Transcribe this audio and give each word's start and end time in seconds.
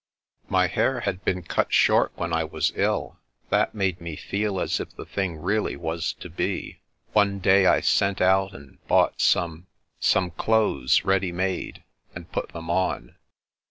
"My 0.49 0.65
hair 0.65 1.01
had 1.01 1.23
been 1.23 1.43
cut 1.43 1.71
short 1.71 2.11
when 2.15 2.33
I 2.33 2.43
was 2.43 2.73
ill. 2.75 3.19
That 3.51 3.75
made 3.75 4.01
me 4.01 4.15
feel 4.15 4.59
as 4.59 4.79
if 4.79 4.89
the 4.95 5.05
thing 5.05 5.37
really 5.37 5.75
was 5.75 6.13
to 6.21 6.27
be. 6.27 6.79
One 7.13 7.37
day 7.37 7.67
I 7.67 7.81
sent 7.81 8.19
out 8.19 8.51
and 8.55 8.79
bought 8.87 9.21
some— 9.21 9.67
some 9.99 10.31
clothes, 10.31 11.05
ready 11.05 11.31
made, 11.31 11.83
and 12.15 12.31
put 12.31 12.49
them 12.49 12.67
on. 12.71 13.13